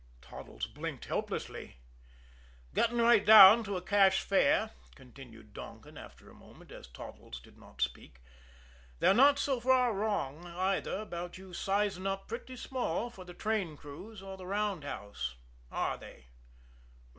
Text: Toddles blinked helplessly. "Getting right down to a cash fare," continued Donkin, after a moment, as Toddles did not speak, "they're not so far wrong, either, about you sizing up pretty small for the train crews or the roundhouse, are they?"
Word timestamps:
Toddles 0.19 0.65
blinked 0.65 1.05
helplessly. 1.05 1.77
"Getting 2.73 2.97
right 2.97 3.23
down 3.23 3.63
to 3.65 3.77
a 3.77 3.83
cash 3.83 4.21
fare," 4.23 4.71
continued 4.95 5.53
Donkin, 5.53 5.95
after 5.95 6.27
a 6.27 6.33
moment, 6.33 6.71
as 6.71 6.87
Toddles 6.87 7.39
did 7.39 7.55
not 7.55 7.83
speak, 7.83 8.19
"they're 8.97 9.13
not 9.13 9.37
so 9.37 9.59
far 9.59 9.93
wrong, 9.93 10.43
either, 10.47 10.99
about 11.01 11.37
you 11.37 11.53
sizing 11.53 12.07
up 12.07 12.27
pretty 12.27 12.55
small 12.55 13.11
for 13.11 13.23
the 13.25 13.35
train 13.35 13.77
crews 13.77 14.23
or 14.23 14.37
the 14.37 14.47
roundhouse, 14.47 15.35
are 15.69 15.99
they?" 15.99 16.25